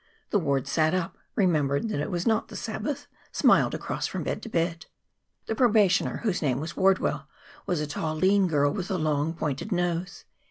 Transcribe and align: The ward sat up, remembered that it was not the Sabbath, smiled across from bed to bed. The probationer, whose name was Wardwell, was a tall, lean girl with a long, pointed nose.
The 0.31 0.39
ward 0.39 0.65
sat 0.67 0.95
up, 0.95 1.15
remembered 1.35 1.89
that 1.89 1.99
it 1.99 2.09
was 2.09 2.25
not 2.25 2.47
the 2.47 2.55
Sabbath, 2.55 3.05
smiled 3.31 3.75
across 3.75 4.07
from 4.07 4.23
bed 4.23 4.41
to 4.41 4.49
bed. 4.49 4.87
The 5.45 5.53
probationer, 5.53 6.21
whose 6.23 6.41
name 6.41 6.59
was 6.59 6.75
Wardwell, 6.75 7.27
was 7.67 7.79
a 7.81 7.85
tall, 7.85 8.15
lean 8.15 8.47
girl 8.47 8.71
with 8.73 8.89
a 8.89 8.97
long, 8.97 9.31
pointed 9.35 9.71
nose. 9.71 10.25